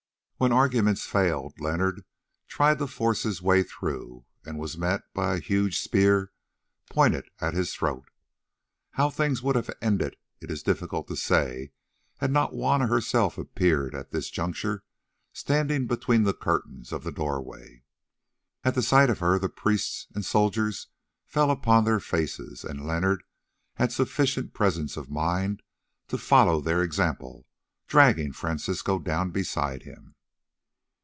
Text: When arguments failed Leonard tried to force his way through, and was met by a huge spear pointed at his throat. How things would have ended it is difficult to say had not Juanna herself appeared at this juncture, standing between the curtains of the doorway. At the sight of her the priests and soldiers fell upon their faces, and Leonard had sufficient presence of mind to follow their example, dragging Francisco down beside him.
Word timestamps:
When 0.43 0.51
arguments 0.51 1.05
failed 1.05 1.59
Leonard 1.59 2.03
tried 2.47 2.79
to 2.79 2.87
force 2.87 3.21
his 3.21 3.43
way 3.43 3.61
through, 3.61 4.25
and 4.43 4.57
was 4.57 4.75
met 4.75 5.03
by 5.13 5.35
a 5.35 5.39
huge 5.39 5.77
spear 5.79 6.31
pointed 6.89 7.29
at 7.39 7.53
his 7.53 7.75
throat. 7.75 8.09
How 8.93 9.11
things 9.11 9.43
would 9.43 9.55
have 9.55 9.69
ended 9.83 10.15
it 10.41 10.49
is 10.49 10.63
difficult 10.63 11.07
to 11.09 11.15
say 11.15 11.73
had 12.17 12.31
not 12.31 12.53
Juanna 12.53 12.87
herself 12.87 13.37
appeared 13.37 13.93
at 13.93 14.09
this 14.09 14.31
juncture, 14.31 14.83
standing 15.31 15.85
between 15.85 16.23
the 16.23 16.33
curtains 16.33 16.91
of 16.91 17.03
the 17.03 17.11
doorway. 17.11 17.83
At 18.63 18.73
the 18.73 18.81
sight 18.81 19.11
of 19.11 19.19
her 19.19 19.37
the 19.37 19.47
priests 19.47 20.07
and 20.15 20.25
soldiers 20.25 20.87
fell 21.27 21.51
upon 21.51 21.83
their 21.83 21.99
faces, 21.99 22.63
and 22.63 22.83
Leonard 22.83 23.21
had 23.75 23.91
sufficient 23.93 24.55
presence 24.55 24.97
of 24.97 25.07
mind 25.11 25.61
to 26.07 26.17
follow 26.17 26.61
their 26.61 26.81
example, 26.81 27.45
dragging 27.85 28.31
Francisco 28.33 28.97
down 28.97 29.29
beside 29.29 29.83
him. 29.83 30.15